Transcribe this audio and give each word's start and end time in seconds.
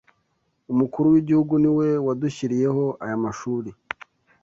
umukuru 0.71 1.05
w’ 1.13 1.17
igihugu 1.21 1.53
niwe 1.63 1.87
wadushyiriyeho 2.05 2.85
aya 3.03 3.17
mashuri 3.23 3.69